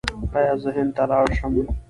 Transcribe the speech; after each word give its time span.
ایا 0.37 0.53
زه 0.61 0.69
هند 0.77 0.91
ته 0.95 1.03
لاړ 1.11 1.25
شم؟ 1.37 1.53